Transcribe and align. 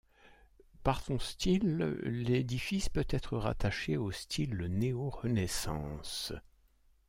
Par 0.81 0.99
son 1.01 1.19
style, 1.19 1.77
l'édifice 2.03 2.89
peut 2.89 3.05
être 3.09 3.37
rattaché 3.37 3.97
au 3.97 4.09
style 4.11 4.55
néo-Renaissance. 4.65 6.33